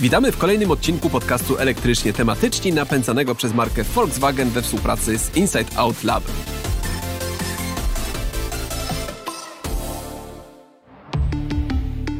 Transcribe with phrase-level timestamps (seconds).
[0.00, 5.76] Witamy w kolejnym odcinku podcastu elektrycznie tematyczni napędzanego przez markę Volkswagen we współpracy z Inside
[5.76, 6.24] Out Lab.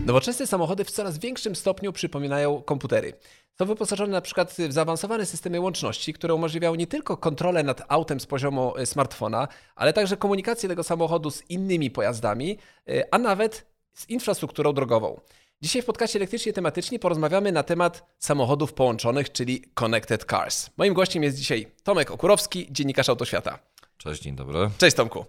[0.07, 3.13] Nowoczesne samochody w coraz większym stopniu przypominają komputery.
[3.59, 8.21] Są wyposażone na przykład w zaawansowane systemy łączności, które umożliwiają nie tylko kontrolę nad autem
[8.21, 12.59] z poziomu e, smartfona, ale także komunikację tego samochodu z innymi pojazdami,
[12.89, 15.21] e, a nawet z infrastrukturą drogową.
[15.63, 20.71] Dzisiaj w podcaście elektrycznie tematycznie porozmawiamy na temat samochodów połączonych, czyli Connected Cars.
[20.77, 23.59] Moim gościem jest dzisiaj Tomek Okurowski, dziennikarz Autoświata.
[23.99, 24.71] Cześć, dzień dobry.
[24.79, 25.25] Cześć Tomku.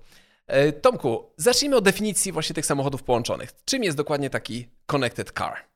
[0.48, 3.52] E, Tomku, zacznijmy od definicji właśnie tych samochodów połączonych.
[3.66, 5.71] Czym jest dokładnie taki Connected Car?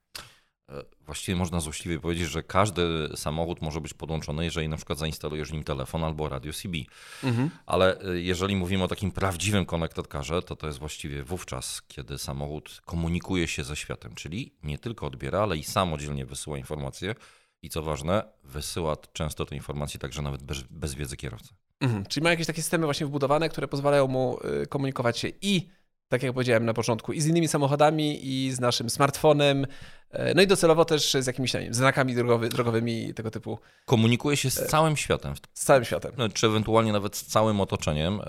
[1.06, 5.64] Właściwie można złośliwie powiedzieć, że każdy samochód może być podłączony, jeżeli na przykład zainstalujesz nim
[5.64, 6.78] telefon albo radio CB.
[7.24, 7.50] Mhm.
[7.66, 12.18] Ale e, jeżeli mówimy o takim prawdziwym connected carze, to to jest właściwie wówczas, kiedy
[12.18, 17.16] samochód komunikuje się ze światem, czyli nie tylko odbiera, ale i samodzielnie wysyła informacje
[17.62, 21.54] i co ważne, wysyła często te informacje także nawet bez, bez wiedzy kierowcy.
[21.80, 22.06] Mhm.
[22.06, 25.70] Czyli ma jakieś takie systemy właśnie wbudowane, które pozwalają mu y, komunikować się i
[26.08, 29.68] tak jak powiedziałem na początku, i z innymi samochodami, i z naszym smartfonem,
[30.10, 33.60] e, no i docelowo też z jakimiś wiem, znakami drogowy, drogowymi tego typu.
[33.86, 35.34] Komunikuje się z e, całym światem.
[35.54, 36.12] Z całym światem.
[36.18, 38.22] No, czy ewentualnie nawet z całym otoczeniem.
[38.22, 38.26] E,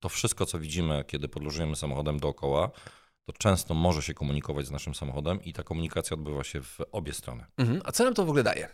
[0.00, 2.70] to wszystko, co widzimy, kiedy podróżujemy samochodem dookoła,
[3.24, 7.12] to często może się komunikować z naszym samochodem i ta komunikacja odbywa się w obie
[7.12, 7.44] strony.
[7.56, 7.80] Mhm.
[7.84, 8.68] A co nam to w ogóle daje?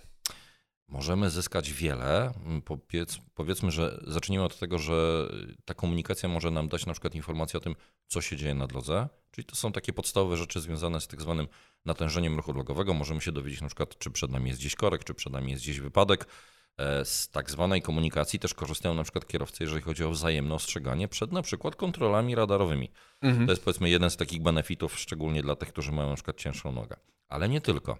[0.88, 2.32] Możemy zyskać wiele.
[2.64, 5.28] Powiedz, powiedzmy, że zacznijmy od tego, że
[5.64, 7.74] ta komunikacja może nam dać na przykład informację o tym,
[8.06, 9.08] co się dzieje na drodze.
[9.30, 11.48] Czyli to są takie podstawowe rzeczy związane z tak zwanym
[11.84, 12.94] natężeniem ruchu drogowego.
[12.94, 15.62] Możemy się dowiedzieć na przykład, czy przed nami jest gdzieś korek, czy przed nami jest
[15.62, 16.26] gdzieś wypadek.
[16.78, 21.08] E, z tak zwanej komunikacji też korzystają na przykład kierowcy, jeżeli chodzi o wzajemne ostrzeganie
[21.08, 22.90] przed na przykład kontrolami radarowymi.
[23.20, 23.46] Mhm.
[23.46, 26.72] To jest powiedzmy jeden z takich benefitów, szczególnie dla tych, którzy mają na przykład cięższą
[26.72, 26.96] nogę.
[27.28, 27.98] Ale nie tylko.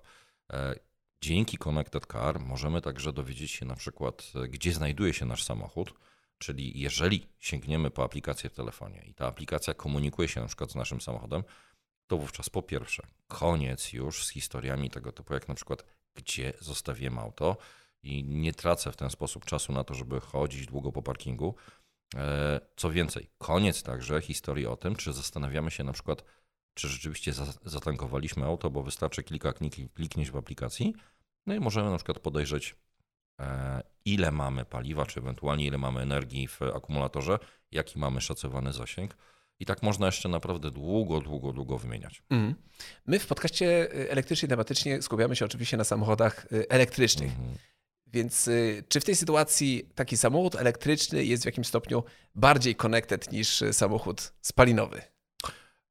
[1.25, 5.95] E, Dzięki Connected Car możemy także dowiedzieć się na przykład, gdzie znajduje się nasz samochód,
[6.39, 10.75] czyli jeżeli sięgniemy po aplikację w telefonie i ta aplikacja komunikuje się na przykład z
[10.75, 11.45] naszym samochodem,
[12.07, 15.85] to wówczas po pierwsze koniec już z historiami tego typu, jak na przykład
[16.15, 17.57] gdzie zostawiłem auto
[18.03, 21.55] i nie tracę w ten sposób czasu na to, żeby chodzić długo po parkingu.
[22.17, 26.25] E, co więcej, koniec także historii o tym, czy zastanawiamy się na przykład,
[26.75, 27.33] czy rzeczywiście
[27.65, 29.53] zatankowaliśmy auto, bo wystarczy kilka
[29.95, 30.95] kliknięć w aplikacji,
[31.47, 32.77] no i możemy na przykład podejrzeć,
[33.41, 37.39] e, ile mamy paliwa, czy ewentualnie ile mamy energii w akumulatorze,
[37.71, 39.17] jaki mamy szacowany zasięg.
[39.61, 42.23] I tak można jeszcze naprawdę długo, długo, długo wymieniać.
[42.31, 42.55] Mm.
[43.07, 47.33] My w podcaście y, elektrycznie tematycznie skupiamy się oczywiście na samochodach y, elektrycznych.
[47.33, 47.55] Mm.
[48.07, 52.05] Więc y, czy w tej sytuacji taki samochód elektryczny jest w jakimś stopniu
[52.35, 55.14] bardziej connected niż samochód spalinowy?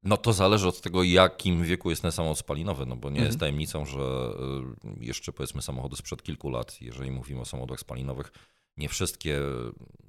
[0.04, 3.26] No to zależy od tego, jakim wieku jest ten samochód spalinowy, no bo nie mhm.
[3.28, 4.00] jest tajemnicą, że
[5.00, 8.32] y, jeszcze powiedzmy samochody sprzed kilku lat, jeżeli mówimy o samochodach spalinowych,
[8.78, 9.40] nie wszystkie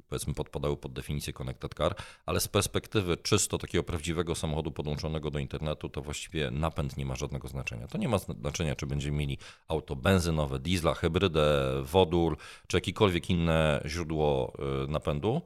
[0.08, 1.94] powiedzmy podpadały pod definicję connected car,
[2.26, 7.16] ale z perspektywy czysto takiego prawdziwego samochodu podłączonego do internetu, to właściwie napęd nie ma
[7.16, 7.86] żadnego znaczenia.
[7.86, 9.38] To nie ma znaczenia, czy będziemy mieli
[9.68, 14.52] auto benzynowe, diesla, hybrydę, wodór, czy jakiekolwiek inne źródło
[14.84, 15.42] y, napędu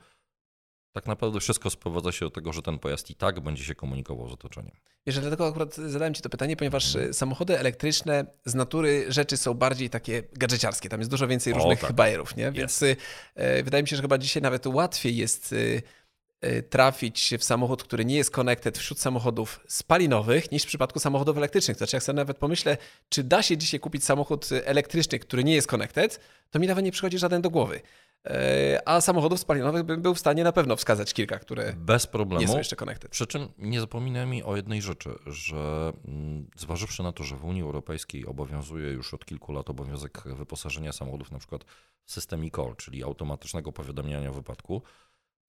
[0.98, 4.28] tak naprawdę wszystko sprowadza się do tego, że ten pojazd i tak będzie się komunikował
[4.28, 4.76] z otoczeniem.
[5.06, 7.14] Wiesz, dlatego akurat zadałem Ci to pytanie, ponieważ hmm.
[7.14, 10.88] samochody elektryczne z natury rzeczy są bardziej takie gadżeciarskie.
[10.88, 11.92] Tam jest dużo więcej różnych tak.
[11.92, 12.52] bajerów, nie?
[12.52, 12.96] Więc y,
[13.64, 15.82] wydaje mi się, że chyba dzisiaj nawet łatwiej jest y,
[16.44, 21.36] y, trafić w samochód, który nie jest connected wśród samochodów spalinowych, niż w przypadku samochodów
[21.36, 21.76] elektrycznych.
[21.76, 22.76] Znaczy, jak sobie nawet pomyślę,
[23.08, 26.20] czy da się dzisiaj kupić samochód elektryczny, który nie jest connected,
[26.50, 27.80] to mi nawet nie przychodzi żaden do głowy.
[28.28, 32.40] E, a samochodów spalinowych bym był w stanie na pewno wskazać kilka, które Bez problemu.
[32.40, 33.10] nie są jeszcze connected.
[33.10, 37.62] Przy czym nie zapominajmy o jednej rzeczy, że mm, zważywszy na to, że w Unii
[37.62, 41.64] Europejskiej obowiązuje już od kilku lat obowiązek wyposażenia samochodów na przykład
[42.04, 44.82] w system e-call, czyli automatycznego powiadamiania o wypadku,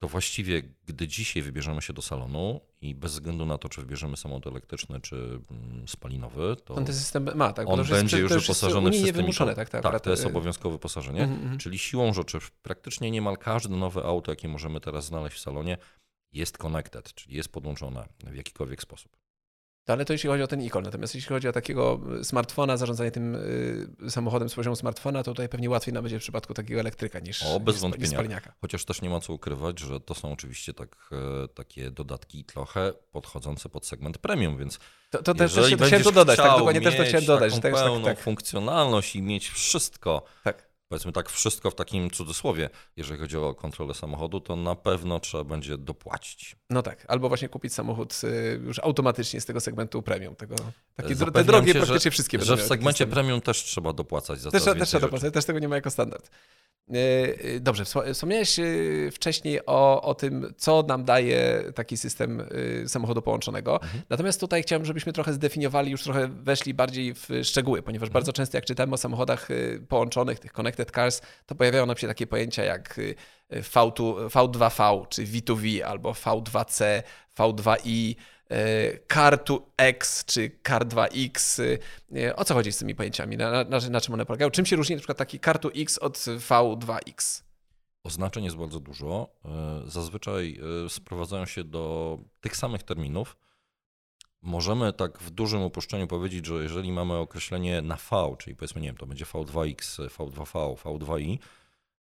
[0.00, 4.16] to właściwie, gdy dzisiaj wybierzemy się do salonu i bez względu na to, czy wybierzemy
[4.16, 7.68] samochód elektryczny, czy mm, spalinowy, to on ten system ma, tak?
[7.68, 9.26] On będzie już wyposażony w system.
[9.54, 11.24] Tak, tak, tak, to jest obowiązkowe wyposażenie.
[11.24, 11.58] Mm -hmm.
[11.58, 15.78] Czyli siłą rzeczy praktycznie niemal każde nowe auto, jakie możemy teraz znaleźć w salonie,
[16.32, 19.19] jest connected, czyli jest podłączone w jakikolwiek sposób.
[19.86, 20.84] Ale to jeśli chodzi o ten ikon.
[20.84, 25.30] Natomiast jeśli chodzi o takiego y, smartfona, zarządzanie tym y, samochodem z poziomu smartfona, to
[25.30, 28.52] tutaj pewnie łatwiej nam będzie w przypadku takiego elektryka niż, o, bez niż, niż spalniaka.
[28.60, 32.92] Chociaż też nie ma co ukrywać, że to są oczywiście tak, e, takie dodatki trochę
[33.12, 34.78] podchodzące pod segment premium, więc
[35.10, 37.52] to, to też, też chciałem to dodać, tak dokładnie też to chciałem dodać.
[37.52, 38.24] Taką tak, pełną tak, tak.
[38.24, 40.22] funkcjonalność i mieć wszystko.
[40.44, 45.20] Tak powiedzmy tak, wszystko w takim cudzysłowie, jeżeli chodzi o kontrolę samochodu, to na pewno
[45.20, 46.56] trzeba będzie dopłacić.
[46.70, 50.36] No tak, albo właśnie kupić samochód y, już automatycznie z tego segmentu premium.
[50.36, 50.54] Tego,
[50.94, 54.50] takie te drogie się, praktycznie że, wszystkie Że w segmencie premium też trzeba dopłacać za
[54.50, 56.30] też, też trzeba dopłacać, też tego nie ma jako standard.
[56.94, 58.56] E, e, dobrze, wspomniałeś
[59.12, 62.42] wcześniej o, o tym, co nam daje taki system
[62.86, 63.82] samochodu połączonego.
[63.82, 64.02] Mhm.
[64.08, 68.12] Natomiast tutaj chciałem, żebyśmy trochę zdefiniowali, już trochę weszli bardziej w szczegóły, ponieważ mhm.
[68.12, 69.48] bardzo często jak czytamy o samochodach
[69.88, 73.00] połączonych, tych connected cars, to pojawiają nam się takie pojęcia jak
[73.50, 77.02] V2, V2V, czy V2V, albo V2C,
[77.38, 78.14] V2i,
[79.08, 81.62] Car2X czy Car2X.
[82.16, 83.36] E, o co chodzi z tymi pojęciami?
[83.36, 84.50] Na, na, na czym one polegają?
[84.50, 87.42] Czym się różni na przykład taki Car2X od V2X?
[88.04, 89.28] Oznaczeń jest bardzo dużo.
[89.86, 93.36] Zazwyczaj sprowadzają się do tych samych terminów.
[94.42, 98.88] Możemy tak w dużym uproszczeniu powiedzieć, że jeżeli mamy określenie na V, czyli powiedzmy, nie
[98.88, 101.38] wiem, to będzie V2X, V2V, V2i,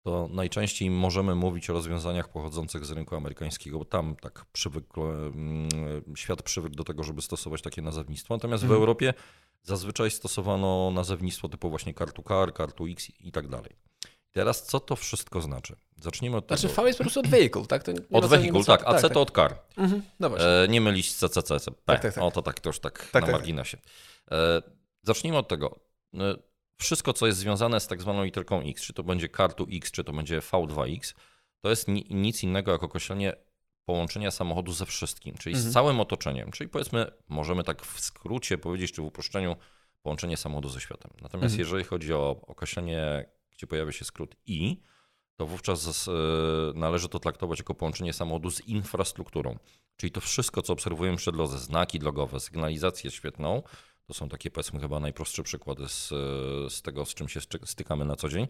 [0.03, 5.69] to najczęściej możemy mówić o rozwiązaniach pochodzących z rynku amerykańskiego, bo tam tak przywykł, mm,
[6.17, 8.35] świat przywykł do tego, żeby stosować takie nazewnictwo.
[8.35, 8.79] Natomiast mhm.
[8.79, 9.15] w Europie
[9.63, 13.90] zazwyczaj stosowano nazewnictwo typu właśnie kartu car, kartu X i tak dalej.
[14.33, 15.77] Teraz co to wszystko znaczy?
[15.97, 16.75] Zacznijmy od znaczy, tego.
[16.75, 17.85] Znaczy V jest po prostu od vehicle, tak?
[18.13, 19.59] od vehicle, tak, a C tak, to od car.
[19.77, 20.03] Mhm.
[20.21, 21.73] No e, nie mylić z CCC, P.
[21.85, 22.25] Tak, tak, tak.
[22.25, 23.33] O to tak, to już tak, tak na tak, tak.
[23.33, 23.79] marginesie.
[24.31, 24.63] E,
[25.03, 25.81] zacznijmy od tego.
[26.15, 26.35] E,
[26.77, 30.05] wszystko, co jest związane z tak zwaną literką X, czy to będzie kartu X, czy
[30.05, 31.15] to będzie V2X,
[31.61, 33.33] to jest nic innego jak określenie
[33.85, 35.71] połączenia samochodu ze wszystkim, czyli mhm.
[35.71, 36.51] z całym otoczeniem.
[36.51, 39.57] Czyli powiedzmy, możemy tak w skrócie powiedzieć, czy w uproszczeniu,
[40.03, 41.11] połączenie samochodu ze światem.
[41.23, 41.59] Natomiast mhm.
[41.61, 43.27] jeżeli chodzi o określenie,
[43.61, 44.77] gdzie pojawia się skrót I,
[45.37, 46.13] to wówczas e,
[46.75, 49.59] należy to traktować jako połączenie samochodu z infrastrukturą.
[49.97, 53.63] Czyli to wszystko, co obserwujemy przy drodze, znaki drogowe, sygnalizację świetną,
[54.07, 56.09] to są takie powiedzmy chyba najprostsze przykłady z,
[56.73, 58.49] z tego, z czym się stykamy na co dzień.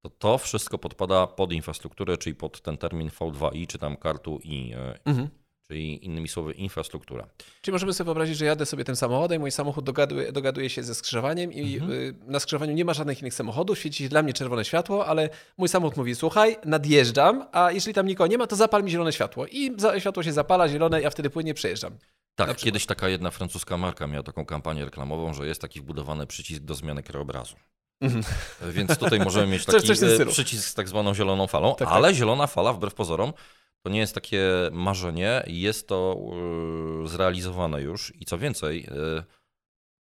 [0.00, 4.72] To to wszystko podpada pod infrastrukturę, czyli pod ten termin V2i, czy tam kartu i.
[4.72, 5.28] E, mhm.
[5.68, 7.26] Czyli innymi słowy, infrastruktura.
[7.62, 10.94] Czyli możemy sobie wyobrazić, że jadę sobie tym samochodem, mój samochód dogaduje, dogaduje się ze
[10.94, 11.92] skrzyżowaniem i mhm.
[11.92, 15.28] Y, na skrzyżowaniu nie ma żadnych innych samochodów, świeci dla mnie czerwone światło, ale
[15.58, 19.12] mój samochód mówi, słuchaj, nadjeżdżam, a jeżeli tam nikogo nie ma, to zapal mi zielone
[19.12, 19.46] światło.
[19.46, 21.98] I światło się zapala, zielone, ja wtedy płynnie przejeżdżam.
[22.34, 26.62] Tak, kiedyś taka jedna francuska marka miała taką kampanię reklamową, że jest taki wbudowany przycisk
[26.62, 27.56] do zmiany krajobrazu.
[28.00, 28.24] Mhm.
[28.72, 32.08] Więc tutaj możemy mieć taki coś, coś przycisk z tak zwaną zieloną falą, tak, ale
[32.08, 32.16] tak.
[32.16, 33.32] zielona fala, wbrew pozorom,
[33.84, 34.42] to nie jest takie
[34.72, 36.16] marzenie, jest to
[37.02, 39.24] yy, zrealizowane już i co więcej, yy,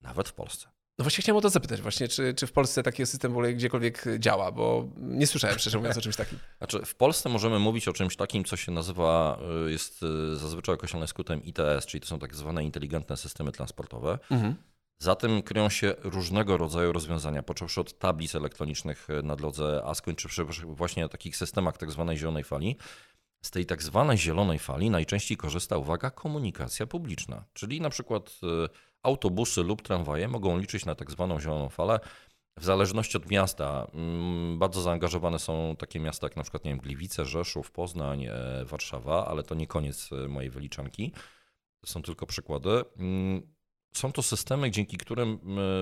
[0.01, 0.67] nawet w Polsce.
[0.97, 3.53] No właśnie chciałem o to zapytać właśnie, czy, czy w Polsce taki system w ogóle
[3.53, 6.39] gdziekolwiek działa, bo nie słyszałem szczerze mówiąc o czymś takim.
[6.57, 11.07] Znaczy w Polsce możemy mówić o czymś takim, co się nazywa, y, jest zazwyczaj określone
[11.07, 14.19] skrótem ITS, czyli to są tak zwane inteligentne systemy transportowe.
[14.31, 14.55] Mhm.
[14.99, 20.45] Za tym kryją się różnego rodzaju rozwiązania, począwszy od tablic elektronicznych na drodze, a skończywszy
[20.65, 22.77] właśnie na takich systemach tak zwanej zielonej fali.
[23.45, 28.39] Z tej tak zwanej zielonej fali najczęściej korzysta, uwaga, komunikacja publiczna, czyli na przykład
[29.03, 31.99] autobusy lub tramwaje mogą liczyć na tak zwaną zieloną falę.
[32.57, 36.79] W zależności od miasta, mm, bardzo zaangażowane są takie miasta jak na przykład nie wiem,
[36.79, 41.11] Gliwice, Rzeszów, Poznań, e, Warszawa, ale to nie koniec e, mojej wyliczanki.
[41.81, 42.69] To są tylko przykłady.
[42.97, 43.53] Mm,
[43.93, 45.39] są to systemy, dzięki którym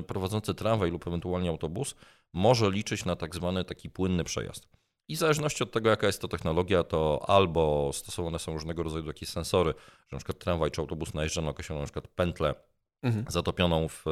[0.07, 1.95] prowadzący tramwaj lub ewentualnie autobus
[2.33, 4.67] może liczyć na tak zwany taki płynny przejazd.
[5.11, 9.05] I w zależności od tego, jaka jest to technologia, to albo stosowane są różnego rodzaju
[9.05, 9.73] takie sensory,
[10.07, 12.55] że na przykład tramwaj czy autobus najeżdża na określoną na przykład pętlę
[13.03, 13.25] mhm.
[13.29, 14.03] zatopioną w,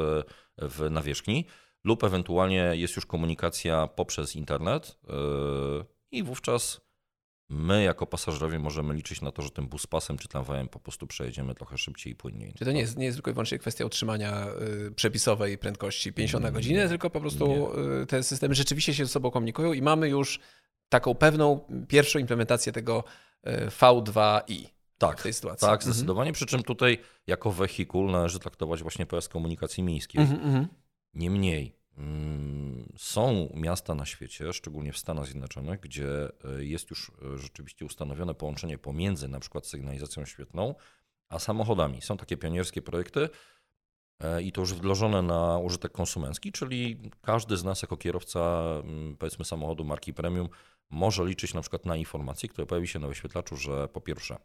[0.58, 1.44] w nawierzchni,
[1.84, 6.80] lub ewentualnie jest już komunikacja poprzez internet yy, i wówczas
[7.50, 11.54] my jako pasażerowie możemy liczyć na to, że tym buspasem czy tramwajem po prostu przejedziemy
[11.54, 12.54] trochę szybciej i płynniej.
[12.58, 14.46] Czy to nie jest, nie jest tylko i wyłącznie kwestia utrzymania
[14.88, 18.02] y, przepisowej prędkości 50 na godzinę, tylko po prostu nie.
[18.02, 20.40] Y, te systemy rzeczywiście się ze sobą komunikują i mamy już
[20.90, 23.04] taką pewną pierwszą implementację tego
[23.46, 24.66] y, V2i
[25.00, 25.66] tak, w tej sytuacji.
[25.66, 25.92] Tak, mhm.
[25.92, 26.28] zdecydowanie.
[26.28, 26.34] Mhm.
[26.34, 30.20] Przy czym tutaj jako wehikul należy traktować właśnie pojazd komunikacji miejskiej.
[30.20, 30.66] Mhm, mhm.
[31.14, 36.08] Niemniej mm, są miasta na świecie, szczególnie w Stanach Zjednoczonych, gdzie
[36.58, 40.74] e, jest już e, rzeczywiście ustanowione połączenie pomiędzy na przykład sygnalizacją świetną,
[41.28, 42.02] a samochodami.
[42.02, 43.28] Są takie pionierskie projekty
[44.20, 49.16] e, i to już wdrożone na użytek konsumencki, czyli każdy z nas jako kierowca mm,
[49.16, 50.48] powiedzmy samochodu marki premium
[50.90, 54.36] może liczyć na przykład na informacje, które pojawi się na wyświetlaczu, że po pierwsze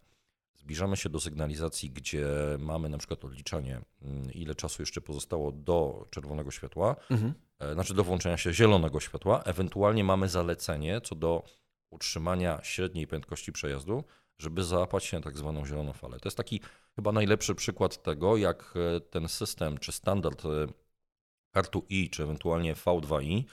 [0.57, 2.27] zbliżamy się do sygnalizacji, gdzie
[2.59, 7.33] mamy na przykład odliczanie, mm, ile czasu jeszcze pozostało do czerwonego światła, mhm.
[7.59, 11.43] E, znaczy do włączenia się zielonego światła, ewentualnie mamy zalecenie co do
[11.89, 14.03] utrzymania średniej prędkości przejazdu,
[14.37, 16.19] żeby załapać się na tak zwaną zieloną falę.
[16.19, 16.61] To jest taki
[16.95, 20.49] chyba najlepszy przykład tego, jak e, ten system czy standard e,
[21.51, 23.43] kartu I, czy ewentualnie V2i mm,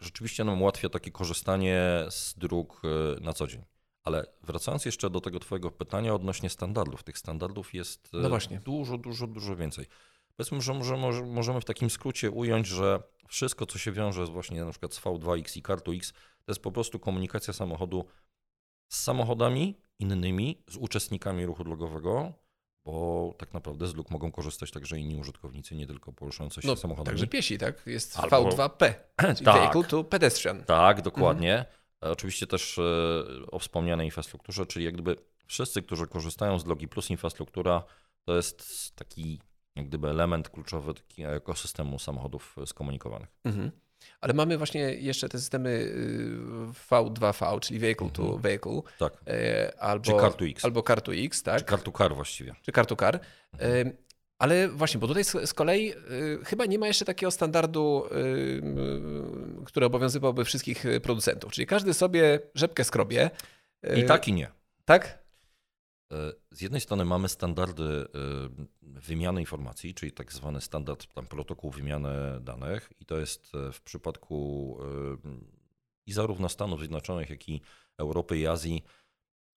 [0.00, 3.64] rzeczywiście nam ułatwia takie korzystanie z dróg e, na co dzień.
[4.04, 8.20] Ale wracając jeszcze do tego Twojego pytania odnośnie standardów, tych standardów jest no
[8.64, 9.86] dużo, dużo, dużo więcej.
[10.36, 14.64] Powiedzmy, że możemy, możemy w takim skrócie ująć, że wszystko, co się wiąże z właśnie
[14.64, 18.04] na przykład z V2X i Car2X, to jest po prostu komunikacja samochodu
[18.88, 22.32] z samochodami innymi, z uczestnikami ruchu drogowego,
[22.84, 26.76] bo tak naprawdę z luk mogą korzystać także inni użytkownicy, nie tylko poruszający się no,
[26.76, 27.06] samochodami.
[27.06, 27.86] Także piesi, tak?
[27.86, 28.48] Jest Albo...
[28.48, 28.94] V2P,
[29.36, 30.64] czyli tak, Vehicle to Pedestrian.
[30.64, 31.58] Tak, dokładnie.
[31.58, 32.12] Mhm.
[32.12, 32.82] Oczywiście też e,
[33.50, 37.82] o wspomnianej infrastrukturze, czyli jak gdyby wszyscy, którzy korzystają z Logi Plus infrastruktura,
[38.24, 39.40] to jest taki
[39.76, 43.28] jak gdyby element kluczowy takiego ekosystemu samochodów skomunikowanych.
[43.44, 43.70] Mhm.
[44.20, 45.94] Ale mamy właśnie jeszcze te systemy
[46.90, 48.40] V2V, y, czyli Vehicle to mhm.
[48.40, 48.80] Vehicle.
[48.98, 49.12] Tak.
[49.26, 50.64] E, albo, Czy Car2X.
[50.64, 51.58] Albo Car2X, tak?
[51.58, 52.54] Czy Car2Car właściwie.
[52.62, 53.18] Czy Car2Car.
[53.52, 53.92] Mhm.
[54.38, 59.86] Ale właśnie, bo tutaj z kolei y, chyba nie ma jeszcze takiego standardu, y, który
[59.86, 61.52] obowiązywałby wszystkich producentów.
[61.52, 63.30] Czyli każdy sobie rzepkę skrobie.
[63.96, 64.50] I tak i nie.
[64.84, 65.21] Tak?
[66.50, 68.06] Z jednej strony mamy standardy
[68.82, 73.82] wymiany informacji, czyli tak zwany standard tam protokół wymiany danych i to jest e, w
[73.82, 74.78] przypadku
[76.06, 77.60] i zarówno Stanów Zjednoczonych, jak i
[77.98, 78.84] Europy i Azji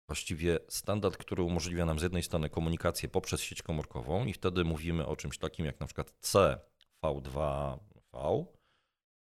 [0.07, 5.05] właściwie standard, który umożliwia nam z jednej strony komunikację poprzez sieć komórkową i wtedy mówimy
[5.05, 8.45] o czymś takim jak na przykład CV2V,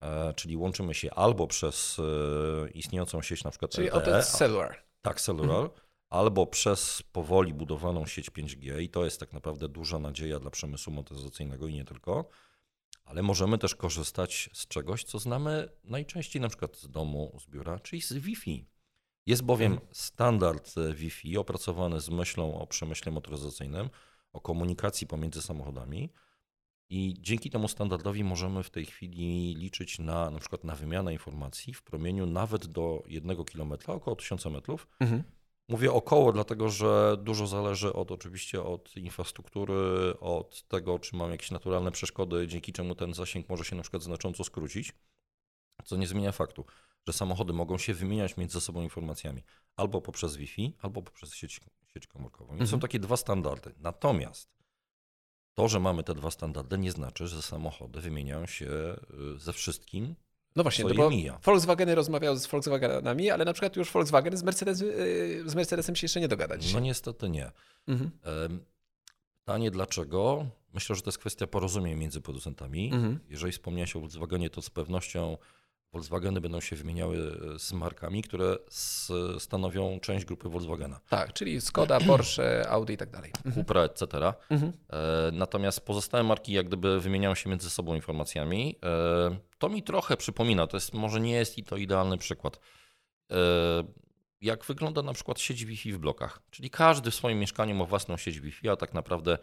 [0.01, 4.83] e, czyli łączymy się albo przez e, istniejącą sieć na przykład Czyli LTE, cellular.
[5.03, 5.57] Tak, cellular.
[5.57, 10.51] Mhm albo przez powoli budowaną sieć 5G, i to jest tak naprawdę duża nadzieja dla
[10.51, 12.29] przemysłu motoryzacyjnego i nie tylko,
[13.05, 17.79] ale możemy też korzystać z czegoś, co znamy najczęściej na przykład z domu, z biura,
[17.79, 18.67] czyli z Wi-Fi.
[19.27, 19.91] Jest bowiem mhm.
[19.95, 23.91] standard Wi-Fi opracowany z myślą o przemyśle motoryzacyjnym,
[24.33, 26.13] o komunikacji pomiędzy samochodami.
[26.89, 31.75] I dzięki temu standardowi możemy w tej chwili liczyć na na przykład na wymianę informacji
[31.75, 35.23] w promieniu nawet do jednego kilometra, około 1000 metrów, mhm.
[35.73, 39.75] Mówię około, dlatego że dużo zależy od oczywiście od infrastruktury,
[40.21, 44.03] od tego, czy mam jakieś naturalne przeszkody, dzięki czemu ten zasięg może się na przykład
[44.03, 44.93] znacząco skrócić,
[45.85, 46.65] co nie zmienia faktu,
[47.07, 49.43] że samochody mogą się wymieniać między sobą informacjami
[49.77, 52.49] albo poprzez Wi-Fi, albo poprzez sieć, sieć komórkową.
[52.49, 52.71] Więc mhm.
[52.71, 53.75] są takie dwa standardy.
[53.79, 54.51] Natomiast
[55.55, 58.67] to, że mamy te dwa standardy, nie znaczy, że samochody wymieniają się
[59.35, 60.15] y, ze wszystkim
[60.57, 61.39] no właśnie, no bo mija.
[61.45, 66.05] Volkswageny rozmawiają z Volkswagenami, ale na przykład już Volkswagen z, Mercedes, y, z Mercedesem się
[66.05, 66.75] jeszcze nie dogadać.
[66.75, 67.53] No niestety nie.
[67.89, 68.11] Mhm.
[69.45, 70.47] Pytanie dlaczego?
[70.75, 72.91] Myślę, że to jest kwestia porozumień między producentami.
[72.93, 73.19] Mhm.
[73.29, 75.37] Jeżeli wspomniałeś o Volkswagenie, to z pewnością
[75.93, 78.57] Volkswageny będą się wymieniały e, z markami, które
[79.39, 81.01] stanowią część grupy Volkswagena.
[81.09, 83.33] Tak, czyli Skoda, Porsche, Audi i tak dalej.
[83.37, 83.55] Mhm.
[83.55, 84.05] Cupra, etc.
[84.51, 84.73] Mhm.
[84.91, 88.77] E, natomiast pozostałe marki jak gdyby wymieniają się między sobą informacjami.
[88.85, 92.61] E, to mi trochę przypomina, to jest może nie jest i to idealny przykład.
[94.41, 96.41] Jak wygląda na przykład sieć Wi-Fi w blokach?
[96.51, 99.39] Czyli każdy w swoim mieszkaniu ma własną sieć Wi-Fi, a tak naprawdę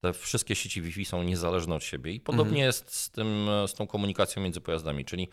[0.00, 2.12] te wszystkie sieci Wi-Fi są niezależne od siebie.
[2.12, 2.66] I podobnie mhm.
[2.66, 5.28] jest z, tym, z tą komunikacją między pojazdami, czyli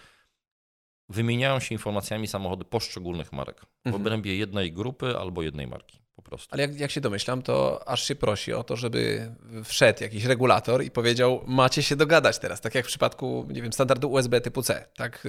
[1.10, 4.02] wymieniają się informacjami samochody poszczególnych marek w mhm.
[4.02, 6.00] obrębie jednej grupy albo jednej marki.
[6.16, 6.48] Po prostu.
[6.52, 9.32] Ale jak, jak się domyślam, to aż się prosi o to, żeby
[9.64, 13.74] wszedł jakiś regulator i powiedział, macie się dogadać teraz, tak jak w przypadku, nie wiem,
[13.74, 14.86] standardu USB typu C.
[14.96, 15.28] Tak?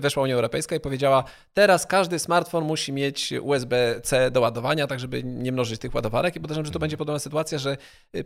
[0.00, 1.24] Weszła Unia Europejska i powiedziała,
[1.54, 6.40] teraz każdy smartfon musi mieć USB-C do ładowania, tak żeby nie mnożyć tych ładowarek i
[6.40, 6.80] podejrzewam, że to mhm.
[6.80, 7.76] będzie podobna sytuacja, że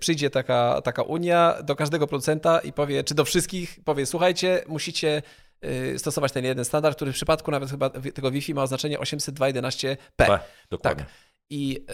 [0.01, 5.09] przyjdzie taka, taka Unia do każdego producenta i powie, czy do wszystkich, powie, słuchajcie, musicie
[5.19, 5.48] Y,
[5.97, 9.97] stosować ten jeden standard, który w przypadku nawet chyba tego Wi-Fi ma oznaczenie 802.11p.
[10.17, 10.39] P,
[10.71, 11.05] dokładnie.
[11.05, 11.13] Tak.
[11.51, 11.85] I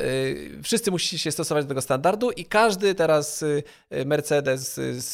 [0.57, 3.63] y, wszyscy musicie się stosować do tego standardu i każdy teraz y,
[4.07, 5.13] Mercedes z,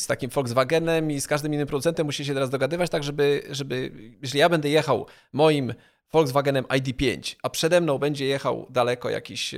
[0.00, 3.92] z, takim Volkswagenem i z każdym innym producentem musi się teraz dogadywać tak, żeby, żeby
[4.22, 5.74] jeśli ja będę jechał moim
[6.12, 9.54] Volkswagenem ID5, a przede mną będzie jechał daleko jakiś,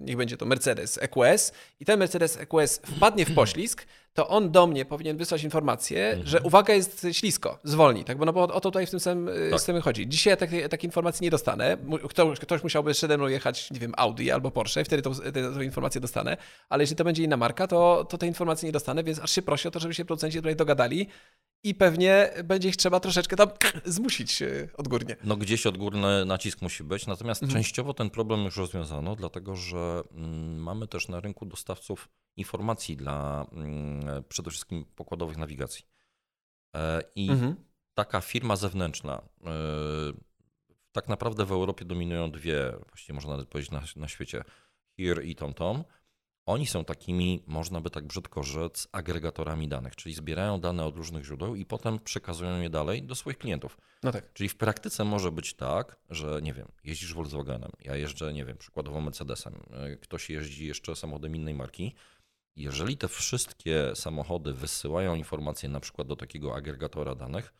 [0.00, 4.66] niech będzie to Mercedes EQS i ten Mercedes EQS wpadnie w poślizg, to on do
[4.66, 6.26] mnie powinien wysłać informację, mhm.
[6.26, 8.18] że uwaga jest ślisko, zwolni, tak?
[8.18, 9.60] Bo, no bo o to tutaj w tym samym tak.
[9.60, 10.08] systemie chodzi.
[10.08, 11.76] Dzisiaj ja takiej, takiej informacji nie dostanę.
[12.08, 16.00] Ktoś, ktoś musiałby przede mną jechać, nie wiem, Audi albo Porsche, wtedy tą, tę informację
[16.00, 16.36] dostanę,
[16.68, 19.42] ale jeśli to będzie inna marka, to, to tej informacji nie dostanę, więc aż się
[19.42, 21.08] prosi o to, żeby się producenci tutaj dogadali
[21.64, 23.48] i pewnie będzie ich trzeba troszeczkę tam
[23.84, 25.16] zmusić e, odgórnie.
[25.24, 27.62] No gdzieś odgórny nacisk musi być, natomiast mhm.
[27.62, 33.46] częściowo ten problem już rozwiązano, dlatego że mm, mamy też na rynku dostawców informacji dla
[33.52, 35.84] mm, przede wszystkim pokładowych nawigacji.
[36.76, 37.56] E, I mhm.
[37.94, 39.50] taka firma zewnętrzna, e,
[40.92, 44.44] tak naprawdę w Europie dominują dwie, właściwie można nawet powiedzieć na, na świecie,
[44.98, 45.84] HERE i TomTom.
[46.46, 51.24] Oni są takimi, można by tak brzydko rzec, agregatorami danych, czyli zbierają dane od różnych
[51.24, 53.78] źródeł i potem przekazują je dalej do swoich klientów.
[54.02, 54.32] No tak.
[54.32, 58.56] Czyli w praktyce może być tak, że nie wiem, jeździsz Volkswagenem, ja jeżdżę, nie wiem,
[58.56, 61.94] przykładowo Mercedesem, e, ktoś jeździ jeszcze samochodem innej marki.
[62.56, 67.52] Jeżeli te wszystkie samochody wysyłają informacje na przykład do takiego agregatora danych,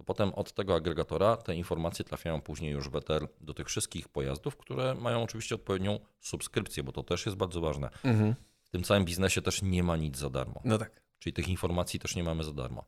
[0.00, 4.08] to potem od tego agregatora te informacje trafiają później już w ETR do tych wszystkich
[4.08, 7.90] pojazdów, które mają oczywiście odpowiednią subskrypcję, bo to też jest bardzo ważne.
[8.04, 8.34] Mhm.
[8.62, 10.60] W tym całym biznesie też nie ma nic za darmo.
[10.64, 11.02] No tak.
[11.18, 12.84] Czyli tych informacji też nie mamy za darmo.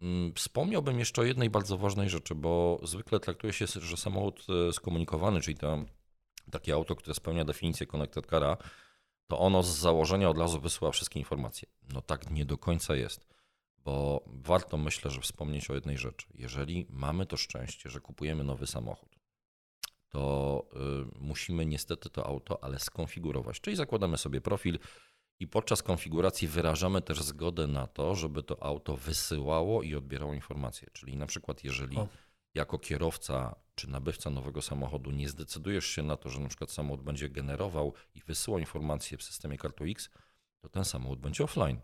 [0.00, 4.72] Mm, wspomniałbym jeszcze o jednej bardzo ważnej rzeczy, bo zwykle traktuje się, że samochód e,
[4.72, 5.84] skomunikowany, czyli to
[6.50, 8.56] takie auto, które spełnia definicję connected cara,
[9.26, 11.68] to ono z założenia od razu wysyła wszystkie informacje.
[11.92, 13.37] No tak nie do końca jest
[13.88, 16.26] bo warto myślę, że wspomnieć o jednej rzeczy.
[16.34, 19.18] Jeżeli mamy to szczęście, że kupujemy nowy samochód,
[20.08, 20.64] to
[21.12, 23.60] y, musimy niestety to auto, ale skonfigurować.
[23.60, 24.78] Czyli zakładamy sobie profil
[25.40, 30.88] i podczas konfiguracji wyrażamy też zgodę na to, żeby to auto wysyłało i odbierało informacje.
[30.92, 32.08] Czyli na przykład, jeżeli o.
[32.54, 37.02] jako kierowca czy nabywca nowego samochodu nie zdecydujesz się na to, że na przykład samochód
[37.02, 40.08] będzie generował i wysyłał informacje w systemie Car2X,
[40.60, 41.80] to ten samochód będzie offline.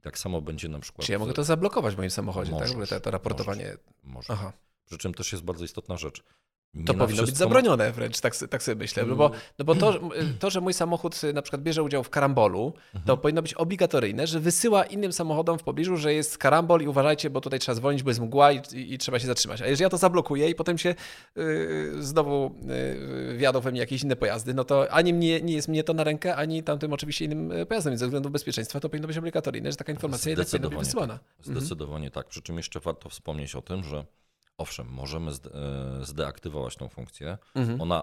[0.00, 1.06] I tak samo będzie na przykład.
[1.06, 2.88] Czy ja mogę to zablokować w moim samochodzie, możesz, tak?
[2.88, 3.64] To, to raportowanie.
[3.64, 4.30] Możesz, możesz.
[4.30, 4.52] Aha.
[4.86, 6.22] Przy czym też jest bardzo istotna rzecz.
[6.74, 9.04] Nie to powinno być zabronione wręcz, tak, tak sobie myślę.
[9.06, 10.00] No bo, no bo to,
[10.38, 13.18] to, że mój samochód na przykład bierze udział w karambolu, to mhm.
[13.18, 17.40] powinno być obligatoryjne, że wysyła innym samochodom w pobliżu, że jest karambol i uważajcie, bo
[17.40, 19.62] tutaj trzeba zwolnić, bo jest mgła i, i, i trzeba się zatrzymać.
[19.62, 20.94] A jeżeli ja to zablokuję i potem się
[21.36, 22.54] yy, znowu
[23.28, 25.94] yy, wjadą we mnie jakieś inne pojazdy, no to ani mnie, nie jest mnie to
[25.94, 27.90] na rękę, ani tamtym oczywiście innym y, pojazdem.
[27.90, 31.18] Więc ze względu bezpieczeństwa to powinno być obligatoryjne, że taka informacja jednak powinna być wysyłana.
[31.18, 31.46] Tak.
[31.46, 32.12] Zdecydowanie mhm.
[32.12, 32.28] tak.
[32.28, 34.04] Przy czym jeszcze warto wspomnieć o tym, że
[34.60, 35.34] owszem, możemy e,
[36.04, 37.38] zdeaktywować tą funkcję.
[37.54, 37.80] Mhm.
[37.80, 38.02] Ona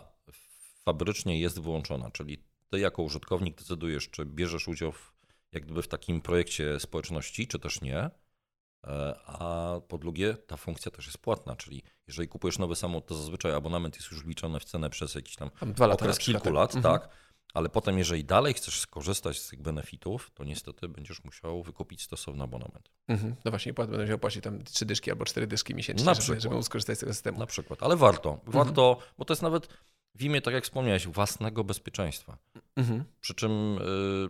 [0.86, 5.14] fabrycznie jest wyłączona, czyli ty jako użytkownik decydujesz, czy bierzesz udział w,
[5.52, 7.98] jak gdyby w takim projekcie społeczności, czy też nie.
[7.98, 13.16] E, a po drugie, ta funkcja też jest płatna, czyli jeżeli kupujesz nowy samochód, to
[13.16, 16.94] zazwyczaj abonament jest już wliczony w cenę przez jakiś tam, tam okres kilku lat, mhm.
[16.94, 17.10] tak.
[17.54, 22.44] Ale potem, jeżeli dalej chcesz skorzystać z tych benefitów, to niestety będziesz musiał wykupić stosowny
[22.44, 22.90] abonament.
[23.08, 23.36] Mhm.
[23.46, 26.64] No właśnie, będę musiał płacić tam trzy dyszki albo cztery dyszki miesięcznie, Na żeby, żeby
[26.64, 27.40] skorzystać z tego systemu.
[27.40, 28.30] Na przykład, ale warto.
[28.30, 28.52] Mhm.
[28.52, 29.12] Warto, mhm.
[29.18, 29.68] bo to jest nawet
[30.16, 32.38] w imię, tak jak wspomniałeś, własnego bezpieczeństwa.
[32.76, 33.04] Mhm.
[33.20, 34.30] Przy czym y,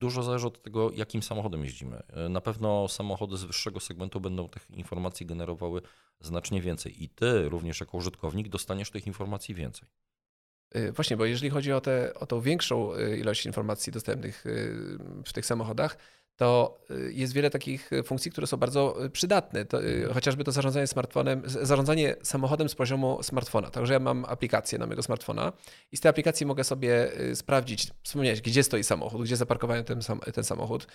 [0.00, 2.02] dużo zależy od tego, jakim samochodem jeździmy.
[2.26, 5.82] Y, na pewno samochody z wyższego segmentu będą tych informacji generowały
[6.20, 7.02] znacznie więcej.
[7.04, 9.88] I ty również jako użytkownik dostaniesz tych informacji więcej.
[10.76, 14.98] Y, właśnie, bo jeżeli chodzi o, te, o tą większą y, ilość informacji dostępnych y,
[15.24, 15.96] w tych samochodach,
[16.36, 19.64] to jest wiele takich funkcji, które są bardzo przydatne.
[19.64, 19.78] To,
[20.14, 23.70] chociażby to zarządzanie smartfonem, zarządzanie samochodem z poziomu smartfona.
[23.70, 25.52] Także ja mam aplikację na mojego smartfona
[25.92, 30.00] i z tej aplikacji mogę sobie sprawdzić, wspomniałeś, gdzie stoi samochód, gdzie zaparkowałem ten,
[30.34, 30.86] ten samochód.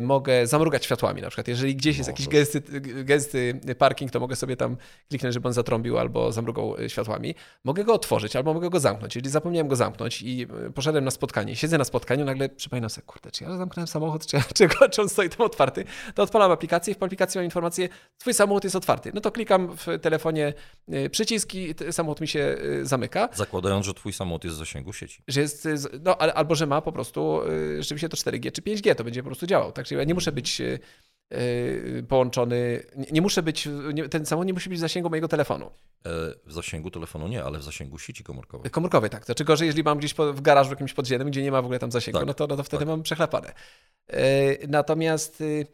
[0.00, 1.48] Mogę zamrugać światłami na przykład.
[1.48, 2.62] Jeżeli gdzieś jest jakiś gęsty,
[3.04, 4.76] gęsty parking, to mogę sobie tam
[5.08, 7.34] kliknąć, żeby on zatrąbił albo zamrugał światłami.
[7.64, 9.16] Mogę go otworzyć albo mogę go zamknąć.
[9.16, 13.30] Jeżeli zapomniałem go zamknąć i poszedłem na spotkanie, siedzę na spotkaniu, nagle przypominam sobie, kurde,
[13.30, 16.94] czy ja zamknąłem samochód, czy, czy czego, czy on stoi tam otwarty, to odpalam aplikację
[16.94, 19.10] i w aplikacji mam informację, twój samochód jest otwarty.
[19.14, 20.54] No to klikam w telefonie
[20.92, 23.28] y, przycisk i samochód mi się y, zamyka.
[23.34, 25.22] Zakładając, że twój samochód jest w zasięgu sieci.
[25.28, 27.40] Że jest, y, no, albo że ma po prostu
[27.78, 29.72] rzeczywiście to 4G czy 5G, to będzie po prostu działał.
[29.72, 30.62] Także ja nie muszę być
[32.08, 33.68] połączony, nie muszę być,
[34.10, 35.66] ten samochód nie musi być w zasięgu mojego telefonu.
[35.66, 36.10] E,
[36.46, 38.70] w zasięgu telefonu nie, ale w zasięgu sieci komórkowej.
[38.70, 39.24] Komórkowej, tak.
[39.24, 41.92] Znaczy gorzej, jeżeli mam gdzieś w garażu jakimś podziemnym, gdzie nie ma w ogóle tam
[41.92, 42.88] zasięgu, tak, no, to, no to wtedy tak.
[42.88, 43.52] mam przechlapane.
[44.06, 45.66] E, natomiast y,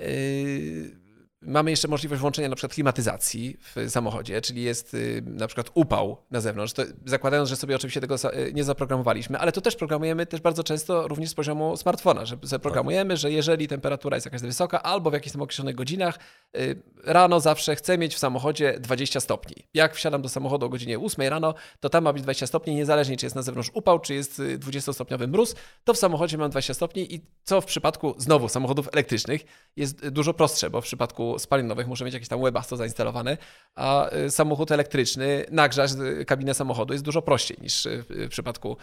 [0.00, 1.03] y,
[1.46, 6.16] Mamy jeszcze możliwość włączenia na przykład klimatyzacji w samochodzie, czyli jest y, na przykład upał
[6.30, 8.16] na zewnątrz, to zakładając, że sobie oczywiście tego
[8.54, 13.16] nie zaprogramowaliśmy, ale to też programujemy też bardzo często również z poziomu smartfona, że zaprogramujemy,
[13.16, 16.18] że jeżeli temperatura jest jakaś wysoka albo w jakichś tam określonych godzinach,
[16.56, 19.56] y, rano zawsze chcę mieć w samochodzie 20 stopni.
[19.74, 23.16] Jak wsiadam do samochodu o godzinie 8 rano, to tam ma być 20 stopni, niezależnie
[23.16, 25.54] czy jest na zewnątrz upał, czy jest 20-stopniowy y, mróz,
[25.84, 29.44] to w samochodzie mam 20 stopni i co w przypadku znowu samochodów elektrycznych
[29.76, 33.36] jest dużo prostsze, bo w przypadku spalinowych muszę mieć jakieś tam webasto zainstalowane,
[33.74, 38.76] a y, samochód elektryczny, nagrzać y, kabinę samochodu jest dużo prościej niż y, w przypadku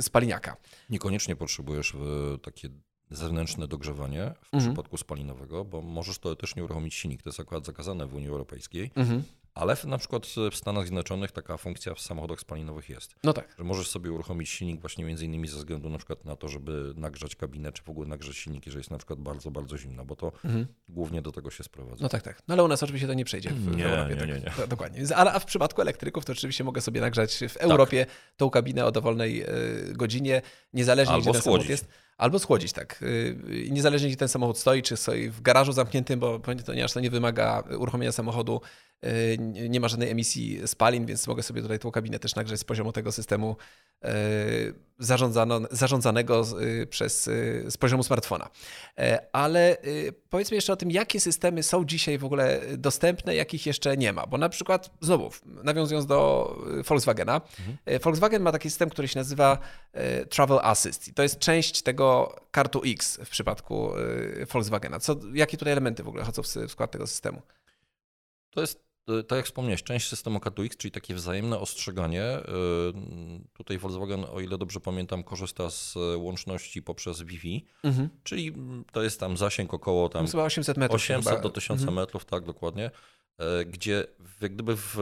[0.00, 0.56] spaliniaka.
[0.90, 1.96] Niekoniecznie potrzebujesz
[2.42, 2.68] takie
[3.10, 4.72] zewnętrzne dogrzewanie w mhm.
[4.72, 7.22] przypadku spalinowego, bo możesz teoretycznie uruchomić silnik.
[7.22, 9.22] To jest akurat zakazane w Unii Europejskiej, mhm.
[9.58, 13.14] Ale na przykład w Stanach Zjednoczonych taka funkcja w samochodach spalinowych jest.
[13.24, 13.54] No tak.
[13.58, 16.92] Że możesz sobie uruchomić silnik właśnie między innymi ze względu na przykład na to, żeby
[16.96, 20.16] nagrzać kabinę, czy w ogóle nagrzać silnik, jeżeli jest na przykład bardzo, bardzo zimno, bo
[20.16, 20.66] to mhm.
[20.88, 22.02] głównie do tego się sprowadza.
[22.02, 22.42] No tak, tak.
[22.48, 24.14] No ale u nas oczywiście to nie przejdzie w, nie, Europie.
[24.14, 24.50] Nie, tak, nie, nie.
[24.56, 25.16] Tak, dokładnie.
[25.16, 28.14] A, a w przypadku elektryków to oczywiście mogę sobie nagrzać w Europie tak.
[28.36, 29.42] tą kabinę o dowolnej
[29.90, 30.42] y, godzinie,
[30.72, 31.88] niezależnie Albo gdzie ten samochód jest.
[32.18, 33.02] Albo schłodzić, tak.
[33.02, 37.10] Y, niezależnie gdzie ten samochód stoi, czy stoi w garażu zamkniętym, bo ponieważ to nie
[37.10, 38.60] wymaga uruchomienia samochodu,
[39.04, 39.36] y,
[39.68, 42.92] nie ma żadnej emisji spalin, więc mogę sobie tutaj tą kabinę też nagrzeć z poziomu
[42.92, 43.56] tego systemu
[45.00, 46.44] y, zarządzanego
[46.90, 47.24] przez,
[47.68, 48.50] z poziomu smartfona.
[49.32, 49.76] Ale
[50.30, 54.26] powiedzmy jeszcze o tym, jakie systemy są dzisiaj w ogóle dostępne, jakich jeszcze nie ma.
[54.26, 56.56] Bo na przykład, znowu, nawiązując do
[56.88, 58.00] Volkswagena, mhm.
[58.00, 59.58] Volkswagen ma taki system, który się nazywa
[60.30, 61.08] Travel Assist.
[61.08, 65.00] I to jest część tego kartu X w przypadku y, Volkswagena.
[65.00, 67.42] Co, jakie tutaj elementy w ogóle chodzą w skład tego systemu?
[68.50, 68.87] To jest, y,
[69.28, 72.24] tak jak wspomniałeś, część systemu kartu X, czyli takie wzajemne ostrzeganie.
[72.24, 72.42] Y,
[73.52, 78.08] tutaj Volkswagen, o ile dobrze pamiętam, korzysta z łączności poprzez Wi-Fi, mhm.
[78.22, 78.52] czyli
[78.92, 80.94] to jest tam zasięg około tam 800 metrów.
[80.94, 81.42] 800 chyba.
[81.42, 81.96] do 1000 mhm.
[81.96, 82.90] metrów, tak, dokładnie
[83.66, 84.06] gdzie
[84.40, 84.96] jak gdyby w,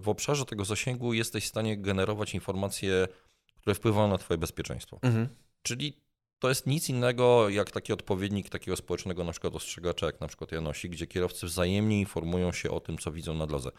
[0.00, 3.08] w obszarze tego zasięgu jesteś w stanie generować informacje,
[3.56, 4.98] które wpływają na twoje bezpieczeństwo.
[5.02, 5.28] Mhm.
[5.62, 6.00] Czyli
[6.38, 10.52] to jest nic innego jak taki odpowiednik takiego społecznego na przykład ostrzegacza, jak na przykład
[10.52, 13.70] Janosi, gdzie kierowcy wzajemnie informują się o tym, co widzą na drodze.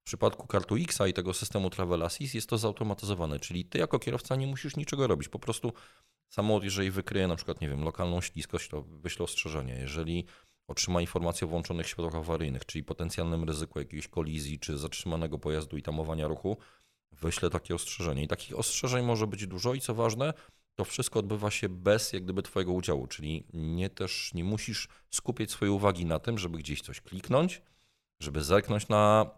[0.00, 3.98] W przypadku kartu X i tego systemu Travel Assist jest to zautomatyzowane, czyli ty jako
[3.98, 5.28] kierowca nie musisz niczego robić.
[5.28, 5.72] Po prostu
[6.28, 9.74] samochód, jeżeli wykryje na przykład, nie wiem, lokalną śliskość, to wyśle ostrzeżenie.
[9.74, 10.24] Jeżeli
[10.68, 15.82] otrzyma informację o włączonych światłach awaryjnych, czyli potencjalnym ryzyku jakiejś kolizji czy zatrzymanego pojazdu i
[15.82, 16.56] tamowania ruchu,
[17.12, 18.22] wyśle takie ostrzeżenie.
[18.22, 20.32] I takich ostrzeżeń może być dużo i co ważne,
[20.76, 25.50] to wszystko odbywa się bez jak gdyby twojego udziału, czyli nie też nie musisz skupiać
[25.50, 27.62] swojej uwagi na tym, żeby gdzieś coś kliknąć,
[28.20, 29.30] żeby zerknąć na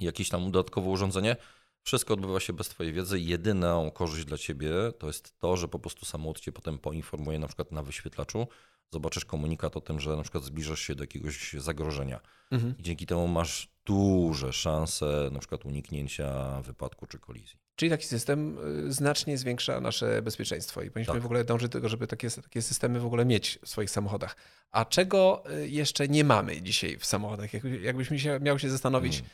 [0.00, 1.36] jakieś tam dodatkowe urządzenie.
[1.82, 3.20] Wszystko odbywa się bez twojej wiedzy.
[3.20, 7.46] Jedyną korzyść dla ciebie to jest to, że po prostu samochód cię potem poinformuje na
[7.46, 8.46] przykład na wyświetlaczu,
[8.90, 12.20] zobaczysz komunikat o tym, że na przykład zbliżasz się do jakiegoś zagrożenia.
[12.50, 12.74] Mhm.
[12.78, 17.63] I dzięki temu masz duże szanse na przykład uniknięcia wypadku czy kolizji.
[17.76, 18.58] Czyli taki system
[18.88, 21.22] y, znacznie zwiększa nasze bezpieczeństwo i powinniśmy tak.
[21.22, 24.36] w ogóle dążyć do tego, żeby takie, takie systemy w ogóle mieć w swoich samochodach.
[24.70, 27.50] A czego y, jeszcze nie mamy dzisiaj w samochodach?
[27.82, 29.30] Jakbyśmy się, miał się zastanowić, hmm.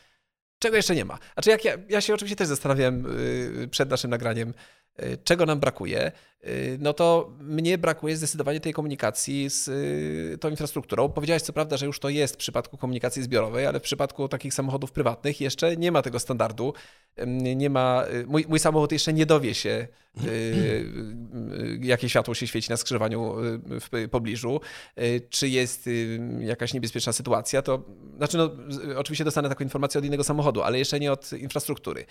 [0.58, 1.18] czego jeszcze nie ma?
[1.34, 3.06] Znaczy jak ja, ja się oczywiście też zastanawiałem
[3.62, 4.54] y, przed naszym nagraniem,
[5.24, 6.12] czego nam brakuje.
[6.46, 11.08] Y, no to mnie brakuje zdecydowanie tej komunikacji z y, tą infrastrukturą.
[11.08, 14.54] Powiedziałeś co prawda, że już to jest w przypadku komunikacji zbiorowej, ale w przypadku takich
[14.54, 16.74] samochodów prywatnych jeszcze nie ma tego standardu.
[17.56, 19.88] Nie ma, y, mój, mój samochód jeszcze nie dowie się,
[21.80, 23.34] jakie światło się świeci na skrzyżowaniu
[23.66, 24.60] w pobliżu,
[25.30, 25.88] czy jest
[26.40, 27.84] jakaś niebezpieczna sytuacja, to
[28.16, 28.50] znaczy no,
[28.96, 32.06] oczywiście dostanę taką informację od innego samochodu, ale jeszcze nie od infrastruktury.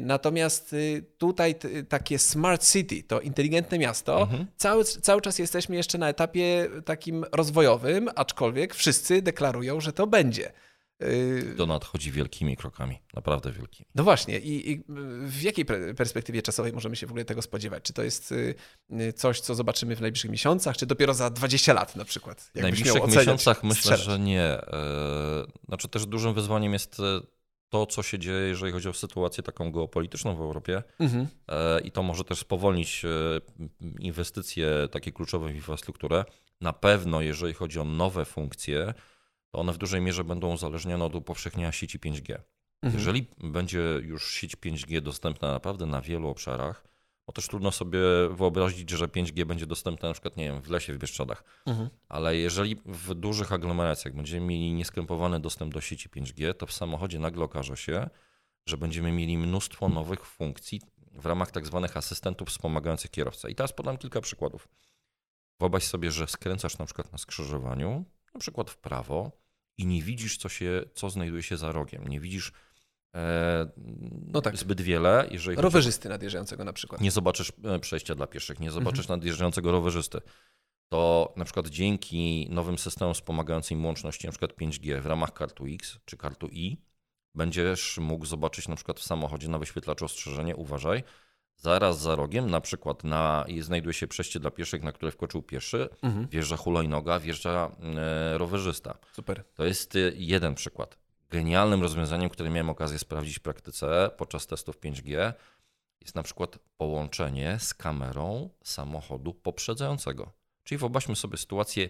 [0.00, 0.74] Natomiast
[1.18, 1.54] tutaj
[1.88, 4.22] takie smart city, to inteligentne inteligentne miasto.
[4.22, 4.46] Mhm.
[4.56, 10.52] Cały, cały czas jesteśmy jeszcze na etapie takim rozwojowym, aczkolwiek wszyscy deklarują, że to będzie.
[11.02, 13.88] Y, to nadchodzi wielkimi krokami, naprawdę wielkimi.
[13.94, 14.84] No właśnie, i, i,
[15.26, 15.64] w jakiej
[15.96, 17.82] perspektywie czasowej możemy się w ogóle tego spodziewać?
[17.82, 18.54] Czy to jest y,
[18.92, 22.50] y, coś, co zobaczymy w najbliższych miesiącach, czy dopiero za 20 lat na przykład?
[22.54, 24.00] W najbliższych miesiącach myślę, strzelać?
[24.00, 24.42] że nie.
[24.42, 27.20] E, znaczy też dużym wyzwaniem jest e,
[27.74, 30.82] to, co się dzieje, jeżeli chodzi o sytuację taką geopolityczną w Europie.
[30.98, 31.26] Mhm.
[31.48, 33.08] E, I to może też spowolnić e,
[33.98, 36.24] inwestycje takie kluczowe w infrastrukturę.
[36.60, 38.94] Na pewno, jeżeli chodzi o nowe funkcje,
[39.50, 42.38] to one w dużej mierze będą uzależnione od upowszechnienia sieci 5G.
[42.82, 42.94] Mhm.
[42.94, 46.84] Jeżeli będzie już sieć 5G dostępna naprawdę na wielu obszarach,
[47.26, 47.98] bo też trudno sobie
[48.30, 51.44] wyobrazić, że 5G będzie dostępne na przykład, nie wiem, w lesie, w Bieszczadach.
[51.66, 51.88] Mhm.
[52.08, 57.18] Ale jeżeli w dużych aglomeracjach będziemy mieli nieskrępowany dostęp do sieci 5G, to w samochodzie
[57.18, 58.10] nagle okaże się,
[58.66, 60.80] że będziemy mieli mnóstwo nowych funkcji
[61.12, 63.50] w ramach tak zwanych asystentów wspomagających kierowcę.
[63.50, 64.68] I teraz podam kilka przykładów.
[65.60, 69.32] Wyobraź sobie, że skręcasz na przykład na skrzyżowaniu, na przykład w prawo
[69.78, 72.08] i nie widzisz, co, się, co znajduje się za rogiem.
[72.08, 72.52] Nie widzisz
[74.32, 74.56] no tak.
[74.56, 75.28] zbyt wiele.
[75.30, 77.00] Jeżeli Rowerzysty nadjeżdżającego na przykład.
[77.00, 79.18] Nie zobaczysz e, przejścia dla pieszych, nie zobaczysz mhm.
[79.18, 80.20] nadjeżdżającego rowerzysty.
[80.88, 85.98] To na przykład dzięki nowym systemom wspomagającym łączności, na przykład 5G w ramach kartu X
[86.04, 86.78] czy kartu I,
[87.34, 91.02] będziesz mógł zobaczyć na przykład w samochodzie na wyświetlaczu ostrzeżenie, uważaj,
[91.56, 95.88] zaraz za rogiem, na przykład na, znajduje się przejście dla pieszych, na które wkroczył pieszy,
[96.02, 96.28] mhm.
[96.28, 98.98] wjeżdża hulajnoga, wjeżdża e, rowerzysta.
[99.12, 99.44] Super.
[99.54, 101.03] To jest jeden przykład
[101.34, 105.32] genialnym rozwiązaniem, które miałem okazję sprawdzić w praktyce podczas testów 5G,
[106.00, 110.32] jest na przykład połączenie z kamerą samochodu poprzedzającego.
[110.64, 111.88] Czyli wyobraźmy sobie sytuację,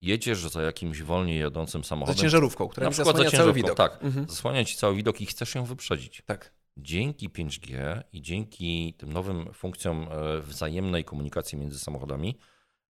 [0.00, 2.16] jedziesz za jakimś wolniej jadącym samochodem.
[2.16, 3.76] Za ciężarówką, która na przykład zasłania cały widok.
[3.76, 4.28] Tak, mhm.
[4.28, 6.22] zasłania ci cały widok i chcesz ją wyprzedzić.
[6.26, 6.52] Tak.
[6.76, 12.38] Dzięki 5G i dzięki tym nowym funkcjom e, wzajemnej komunikacji między samochodami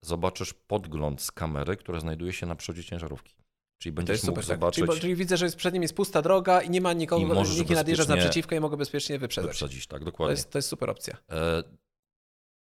[0.02, 3.41] zobaczysz podgląd z kamery, która znajduje się na przodzie ciężarówki.
[3.82, 4.56] Czyli będziesz mógł super, tak.
[4.56, 4.86] zobaczyć...
[4.86, 7.76] Czyli, czyli, widzę, że przed nim jest pusta droga i nie ma nikogo, nikt nie
[7.76, 9.52] nadjeżdża naprzeciwko i mogę bezpiecznie wyprzedzać.
[9.52, 10.36] Wyprzedzić, tak, dokładnie.
[10.36, 11.18] To jest, to jest super opcja.
[11.30, 11.64] E,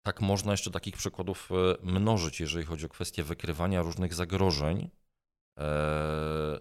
[0.02, 4.90] tak można jeszcze takich przykładów e, mnożyć, jeżeli chodzi o kwestię wykrywania różnych zagrożeń.
[5.58, 6.58] E,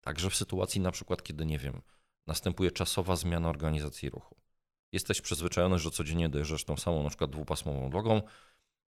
[0.00, 1.82] także w sytuacji na przykład, kiedy, nie wiem,
[2.26, 4.36] następuje czasowa zmiana organizacji ruchu.
[4.92, 8.22] Jesteś przyzwyczajony, że codziennie dojeżdżasz tą samą na przykład dwupasmową drogą,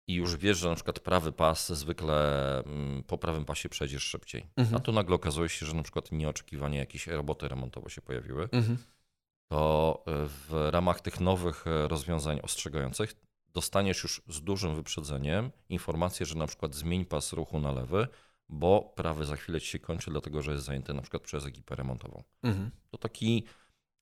[0.10, 4.45] i już wiesz, że na przykład prawy pas zwykle mm, po prawym pasie przejdziesz szybciej.
[4.56, 4.78] Mhm.
[4.78, 8.50] A tu nagle okazuje się, że na przykład nieoczekiwanie jakieś roboty remontowe się pojawiły.
[8.52, 8.78] Mhm.
[9.48, 13.13] To e, w ramach tych nowych e, rozwiązań ostrzegających
[13.54, 18.08] dostaniesz już z dużym wyprzedzeniem informację, że na przykład zmień pas ruchu na lewy,
[18.50, 21.76] bo prawy za chwilę ci się kończy, dlatego że jest zajęty na przykład przez ekipę
[21.76, 22.24] remontową.
[22.43, 22.72] Mhm.
[22.89, 23.43] To taki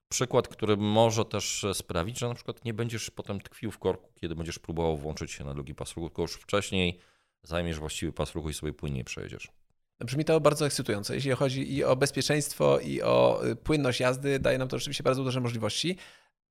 [0.10, 4.36] przykład, który może też sprawić, że na przykład nie będziesz potem tkwił w korku, kiedy
[4.36, 7.00] będziesz próbował włączyć się na drugi pas ruchu, tylko już wcześniej
[7.44, 9.52] zajmiesz właściwy pas ruchu i sobie płynniej przejedziesz.
[10.00, 11.14] Brzmi to bardzo ekscytująco.
[11.14, 15.24] Jeśli chodzi i o bezpieczeństwo, i o y, płynność jazdy, daje nam to oczywiście bardzo
[15.24, 15.98] duże możliwości,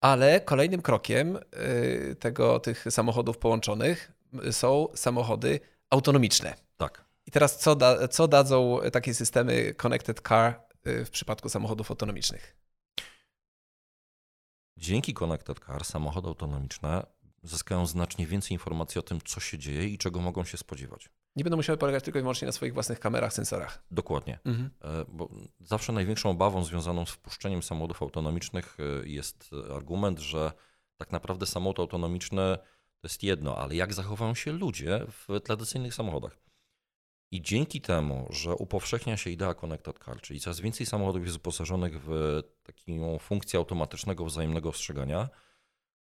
[0.01, 4.11] ale kolejnym krokiem y, tego, tych samochodów połączonych
[4.47, 6.53] y, są samochody autonomiczne.
[6.77, 7.05] Tak.
[7.25, 12.55] I teraz co, da, co dadzą takie systemy Connected Car w przypadku samochodów autonomicznych?
[14.77, 17.05] Dzięki Connected Car samochody autonomiczne
[17.43, 21.09] zyskają znacznie więcej informacji o tym, co się dzieje i czego mogą się spodziewać.
[21.35, 23.83] Nie będą musiały polegać tylko i wyłącznie na swoich własnych kamerach, sensorach.
[23.91, 24.39] Dokładnie.
[24.45, 24.69] Mhm.
[24.81, 30.51] E, bo zawsze największą obawą związaną z wpuszczeniem samochodów autonomicznych e, jest argument, że
[30.97, 32.57] tak naprawdę samochód autonomiczny
[33.01, 36.37] to jest jedno, ale jak zachowują się ludzie w tradycyjnych samochodach?
[37.31, 42.01] I dzięki temu, że upowszechnia się idea Connected Car, czyli coraz więcej samochodów jest wyposażonych
[42.01, 45.29] w taką funkcję automatycznego wzajemnego ostrzegania,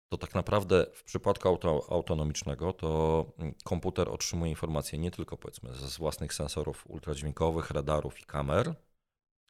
[0.09, 3.33] to tak naprawdę w przypadku auto autonomicznego to
[3.65, 8.75] komputer otrzymuje informacje nie tylko powiedzmy ze własnych sensorów ultradźwiękowych, radarów i kamer,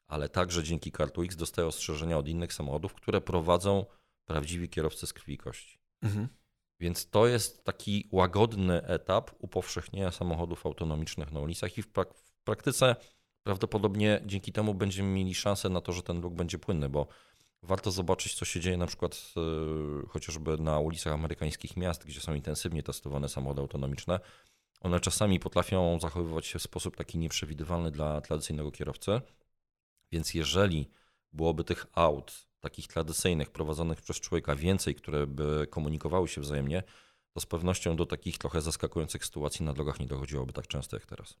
[0.07, 3.85] ale także dzięki Car2X dostaje ostrzeżenia od innych samochodów, które prowadzą
[4.25, 5.79] prawdziwi kierowcy z krwi i kości.
[6.01, 6.27] Mhm.
[6.81, 12.43] Więc to jest taki łagodny etap upowszechnienia samochodów autonomicznych na ulicach i w, prak w
[12.43, 12.95] praktyce
[13.43, 17.07] prawdopodobnie dzięki temu będziemy mieli szansę na to, że ten ruch będzie płynny, bo
[17.63, 22.33] warto zobaczyć, co się dzieje na przykład yy, chociażby na ulicach amerykańskich miast, gdzie są
[22.33, 24.19] intensywnie testowane samochody autonomiczne.
[24.81, 29.21] One czasami potrafią zachowywać się w sposób taki nieprzewidywalny dla tradycyjnego kierowcy.
[30.11, 30.89] Więc jeżeli
[31.33, 36.83] byłoby tych aut takich tradycyjnych, prowadzonych przez człowieka więcej, które by komunikowały się wzajemnie,
[37.33, 41.05] to z pewnością do takich trochę zaskakujących sytuacji na drogach nie dochodziłoby tak często jak
[41.05, 41.37] teraz.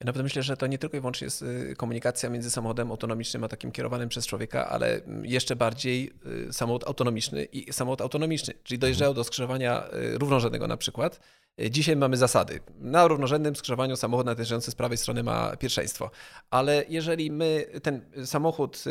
[0.00, 3.44] Ja naprawdę myślę, że to nie tylko i wyłącznie jest y, komunikacja między samochodem autonomicznym
[3.44, 6.12] a takim kierowanym przez człowieka, ale jeszcze bardziej
[6.48, 11.20] y, samochód autonomiczny i samochód autonomiczny, czyli dojeżdżają do skrzyżowania y, równorzędnego na przykład.
[11.70, 12.60] Dzisiaj mamy zasady.
[12.78, 16.10] Na równorzędnym skrzyżowaniu samochód nadjeżdżający z prawej strony ma pierwszeństwo,
[16.50, 18.84] ale jeżeli my ten samochód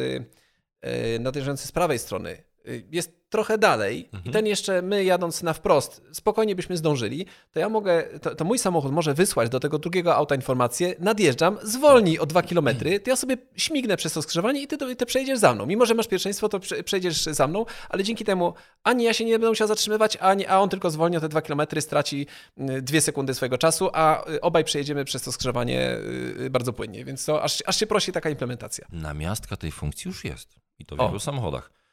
[0.82, 2.44] E, nadjeżdżający z prawej strony
[2.92, 4.26] jest trochę dalej mhm.
[4.26, 8.46] i ten jeszcze my jadąc na wprost spokojnie byśmy zdążyli, to ja mogę, to, to
[8.46, 13.10] mój samochód może wysłać do tego drugiego auta informację, nadjeżdżam, zwolnij o dwa kilometry, to
[13.10, 15.66] ja sobie śmignę przez to skrzyżowanie i ty, ty przejdziesz za mną.
[15.66, 19.32] Mimo, że masz pierwszeństwo, to przejdziesz za mną, ale dzięki temu ani ja się nie
[19.32, 22.28] będę musiał zatrzymywać, ani, a on tylko zwolni o te dwa kilometry, straci
[22.82, 25.98] dwie sekundy swojego czasu, a y, obaj przejedziemy przez to skrzyżowanie
[26.40, 28.86] y, bardzo płynnie, więc to aż, aż się prosi taka implementacja.
[28.92, 31.20] Namiastka tej funkcji już jest i to w wielu o.
[31.20, 31.85] samochodach.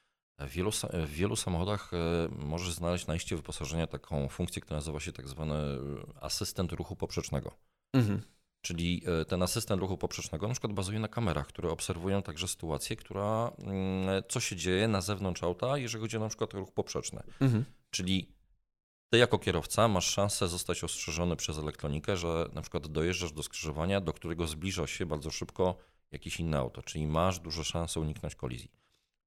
[0.47, 5.01] W wielu, w wielu samochodach e, możesz znaleźć na iście wyposażenia taką funkcję, która nazywa
[5.01, 5.79] się tak zwany e,
[6.21, 7.55] asystent ruchu poprzecznego.
[7.93, 8.23] Mhm.
[8.63, 12.97] Czyli e, ten asystent ruchu poprzecznego na przykład bazuje na kamerach, które obserwują także sytuację,
[12.97, 17.23] która, mm, co się dzieje na zewnątrz auta, jeżeli chodzi o na przykład ruch poprzeczny.
[17.41, 17.65] Mhm.
[17.91, 18.35] Czyli
[19.11, 24.01] ty jako kierowca masz szansę zostać ostrzeżony przez elektronikę, że na przykład dojeżdżasz do skrzyżowania,
[24.01, 25.77] do którego zbliża się bardzo szybko
[26.13, 28.71] jakieś inne auto, czyli masz duże szanse uniknąć kolizji.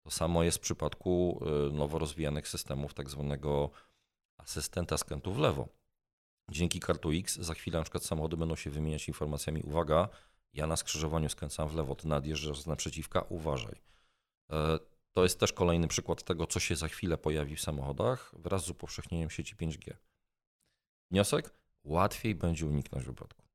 [0.06, 3.70] To samo jest w przypadku y, nowo rozwijanych systemów tak zwanego
[4.38, 5.68] asystenta skrętu w lewo.
[6.52, 10.10] Dzięki kartu X za chwilę na przykład samochody będą się wymieniać informacjami uwaga,
[10.54, 13.82] ja na skrzyżowaniu skręcam w lewo, ty nadjeżdżasz z naprzeciwka, uważaj.
[14.52, 14.80] E,
[15.13, 18.70] to jest też kolejny przykład tego, co się za chwilę pojawi w samochodach wraz z
[18.70, 19.94] upowszechnieniem sieci 5G.
[21.12, 21.54] Wniosek?
[21.84, 23.46] Łatwiej będzie uniknąć wypadku.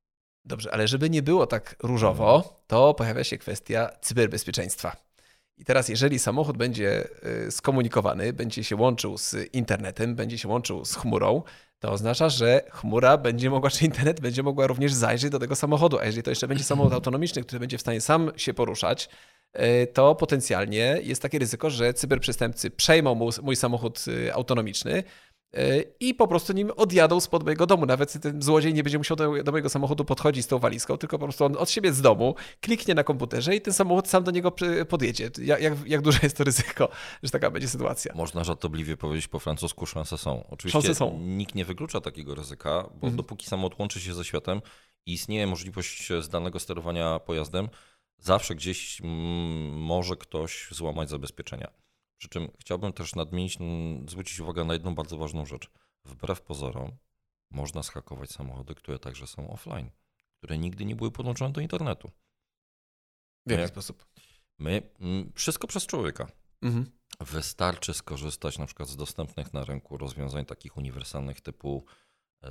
[0.45, 5.10] Dobrze, ale żeby nie było tak różowo, to pojawia się kwestia cyberbezpieczeństwa.
[5.59, 7.09] I teraz, jeżeli samochód będzie
[7.47, 11.43] y, skomunikowany, będzie się łączył z internetem, będzie się łączył z chmurą,
[11.81, 15.99] to oznacza, że chmura będzie mogła, czy internet będzie mogła również zajrzeć do tego samochodu.
[15.99, 19.09] A jeżeli to jeszcze będzie samochód autonomiczny, który będzie w stanie sam się poruszać,
[19.53, 25.03] e, to potencjalnie jest takie ryzyko, że cyberprzestępcy przejmą mój samochód e, autonomiczny,
[26.01, 27.87] i po prostu nim odjadą spod mojego domu.
[27.87, 31.19] Nawet ten złodziej nie będzie musiał do, do, mojego samochodu podchodzić z tą walizką, tylko
[31.19, 34.31] po prostu on od siebie z domu kliknie na komputerze i ten samochód sam do
[34.31, 34.53] niego
[34.89, 35.31] podjedzie.
[35.43, 36.89] Jak, jak, jak duże jest to ryzyko,
[37.23, 38.15] że taka będzie sytuacja?
[38.15, 40.45] Można żartobliwie powiedzieć po francusku, szanse są.
[40.51, 41.19] Oczywiście szanse są.
[41.21, 43.17] nikt nie wyklucza takiego ryzyka, bo mhm.
[43.17, 44.61] dopóki samochód łączy się ze światem
[45.07, 47.69] i istnieje możliwość zdalnego sterowania pojazdem,
[48.19, 51.80] zawsze gdzieś mm, może ktoś złamać zabezpieczenia.
[52.21, 53.59] Przy czym chciałbym też nadmienić,
[54.09, 55.71] zwrócić uwagę na jedną bardzo ważną rzecz.
[56.05, 56.93] Wbrew pozorom
[57.51, 59.91] można schakować samochody, które także są offline,
[60.39, 62.11] które nigdy nie były podłączone do internetu.
[63.47, 64.07] W jaki my, sposób?
[64.59, 64.91] My,
[65.35, 66.33] wszystko przez człowieka.
[66.63, 66.91] Mhm.
[67.21, 71.85] Wystarczy skorzystać na przykład z dostępnych na rynku rozwiązań takich uniwersalnych typu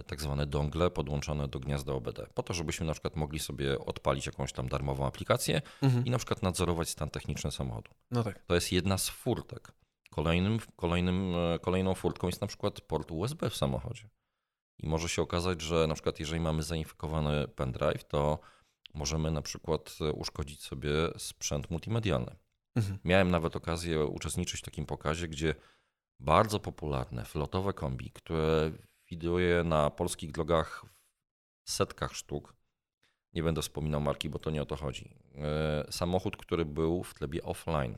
[0.08, 4.26] tak zwane dongle podłączone do gniazda OBD, po to, żebyśmy na przykład mogli sobie odpalić
[4.26, 6.06] jakąś tam darmową aplikację mhm.
[6.06, 7.92] i na przykład nadzorować stan techniczny samochodu.
[8.12, 8.46] No tak.
[8.46, 9.72] To jest jedna z furtek.
[10.10, 14.10] Kolejnym, kolejnym, e, kolejną furtką jest na przykład port USB w samochodzie.
[14.80, 18.40] I może się okazać, że na przykład jeżeli mamy zainfekowany pendrive, to
[18.94, 22.36] możemy na przykład e, uszkodzić sobie sprzęt multimedialny.
[22.76, 23.00] Mhm.
[23.04, 25.56] Miałem nawet okazję uczestniczyć w takim pokazie, gdzie
[26.20, 28.72] bardzo popularne flotowe kombi, które
[29.10, 30.86] widuje na polskich drogach
[31.64, 32.54] w setkach sztuk.
[33.34, 35.16] Nie będę wspominał marki, bo to nie o to chodzi.
[35.36, 37.98] E, samochód, który był w trybie offline.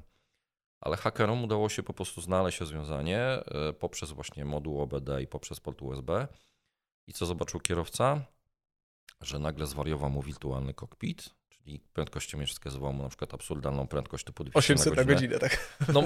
[0.80, 5.60] Ale hakerom udało się po prostu znaleźć rozwiązanie e, poprzez właśnie moduł OBD i poprzez
[5.60, 6.28] port USB.
[7.08, 8.26] I co zobaczył kierowca?
[9.22, 11.30] Że nagle zwariował mu wirtualny kokpit,
[11.64, 15.34] czyli prędkościomierz wskazywał mu na przykład absurdalną prędkość typu 200 800 na godzinę.
[15.34, 15.78] Na godzinę tak.
[15.94, 16.04] No,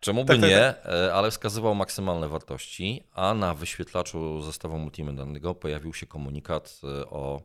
[0.00, 0.92] czemu by tak, tak, nie, tak.
[0.92, 7.42] E, ale wskazywał maksymalne wartości, a na wyświetlaczu zestawu multimedialnego pojawił się komunikat e, o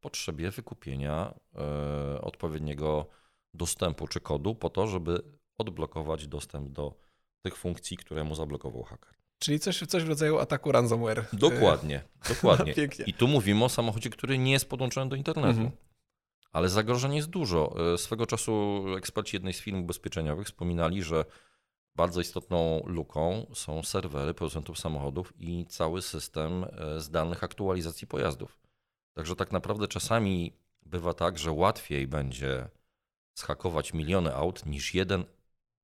[0.00, 3.06] potrzebie wykupienia e, odpowiedniego
[3.54, 5.22] dostępu czy kodu po to, żeby
[5.58, 6.94] odblokować dostęp do
[7.42, 9.14] tych funkcji, które mu zablokował haker.
[9.38, 11.24] Czyli coś, coś w rodzaju ataku ransomware.
[11.32, 12.02] Dokładnie,
[12.34, 12.74] dokładnie.
[13.06, 15.48] I tu mówimy o samochodzie, który nie jest podłączony do internetu.
[15.48, 15.70] Mhm.
[16.52, 17.92] Ale zagrożeń jest dużo.
[17.94, 21.24] E, swego czasu eksperci jednej z firm ubezpieczeniowych wspominali, że
[21.96, 28.58] bardzo istotną luką są serwery producentów samochodów i cały system e, zdalnych aktualizacji pojazdów.
[29.14, 32.68] Także tak naprawdę czasami bywa tak, że łatwiej będzie
[33.34, 35.24] schakować miliony aut niż jeden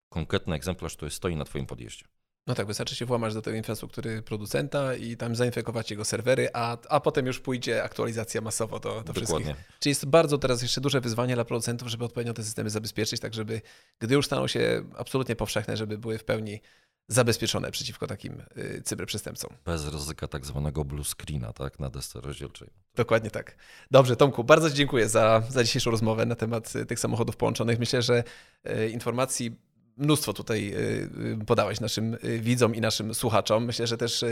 [0.09, 2.05] konkretny egzemplarz, który stoi na Twoim podjeździe.
[2.49, 6.77] No tak, wystarczy się włamać do tej infrastruktury producenta i tam zainfekować jego serwery, a,
[6.89, 9.47] a potem już pójdzie aktualizacja masowo do, do wszystkich.
[9.79, 13.35] Czyli jest bardzo teraz jeszcze duże wyzwanie dla producentów, żeby odpowiednio te systemy zabezpieczyć, tak
[13.35, 13.61] żeby
[13.99, 16.61] gdy już staną się absolutnie powszechne, żeby były w pełni
[17.09, 19.51] zabezpieczone przeciwko takim y, cyberprzestępcom.
[19.65, 22.69] Bez ryzyka tak zwanego blue screena, tak, na desce rozdzielczej.
[22.95, 23.57] Dokładnie tak.
[23.91, 27.79] Dobrze, Tomku, bardzo dziękuję za, za dzisiejszą rozmowę na temat y, tych samochodów połączonych.
[27.79, 28.25] Myślę, że
[28.67, 29.68] y, informacji
[29.99, 33.65] mnóstwo tutaj y, y, podałeś naszym y, widzom i naszym słuchaczom.
[33.65, 34.25] Myślę, że też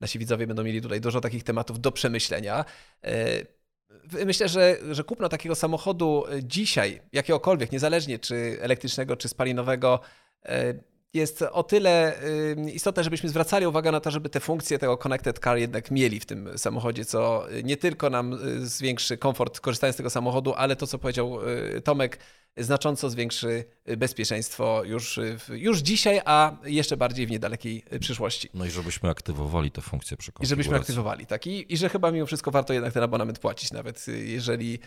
[0.00, 2.64] nasi widzowie będą mieli tutaj dużo takich tematów do przemyślenia.
[4.26, 10.00] Myślę, że, że kupno takiego samochodu dzisiaj, jakiegokolwiek, niezależnie czy elektrycznego, czy spalinowego,
[11.14, 12.18] jest o tyle
[12.72, 16.26] istotne, żebyśmy zwracali uwagę na to, żeby te funkcje tego connected car jednak mieli w
[16.26, 20.98] tym samochodzie, co nie tylko nam zwiększy komfort korzystając z tego samochodu, ale to, co
[20.98, 21.38] powiedział
[21.84, 22.18] Tomek,
[22.56, 23.64] znacząco zwiększy
[23.96, 28.48] bezpieczeństwo już, już dzisiaj, a jeszcze bardziej w niedalekiej przyszłości.
[28.54, 31.46] No i żebyśmy aktywowali te funkcje przy I żebyśmy aktywowali, tak.
[31.46, 34.78] I, I że chyba mimo wszystko warto jednak ten abonament płacić, nawet jeżeli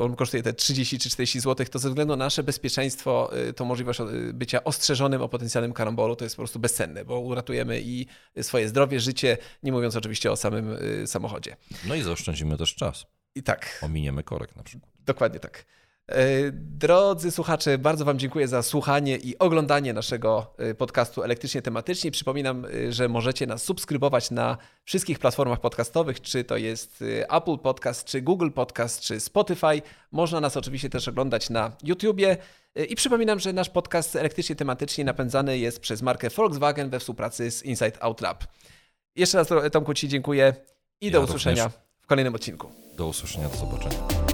[0.00, 4.00] on kosztuje te 30 czy 40 zł, to ze względu na nasze bezpieczeństwo, to możliwość
[4.32, 8.06] bycia ostrzeżonym o potencjalnym karambolu, to jest po prostu bezcenne, bo uratujemy i
[8.42, 10.76] swoje zdrowie, życie, nie mówiąc oczywiście o samym
[11.06, 11.56] samochodzie.
[11.86, 13.06] No i zaoszczędzimy też czas.
[13.34, 13.78] I tak.
[13.82, 14.92] Ominiemy korek na przykład.
[15.00, 15.64] Dokładnie tak.
[16.08, 22.10] E, drodzy słuchacze, bardzo Wam dziękuję za słuchanie i oglądanie naszego e, podcastu elektrycznie tematycznie.
[22.10, 28.04] Przypominam, e, że możecie nas subskrybować na wszystkich platformach podcastowych, czy to jest Apple Podcast,
[28.04, 29.82] czy Google Podcast, czy Spotify.
[30.12, 32.36] Można nas oczywiście też oglądać na YouTubie.
[32.88, 37.62] I przypominam, że nasz podcast elektrycznie tematycznie napędzany jest przez markę Volkswagen we współpracy z
[37.62, 38.44] Inside Out Lab.
[39.16, 40.54] Jeszcze raz Tomku Ci dziękuję
[41.00, 41.80] i ja do usłyszenia również.
[42.00, 42.72] w kolejnym odcinku.
[42.96, 44.31] Do usłyszenia, do zobaczenia.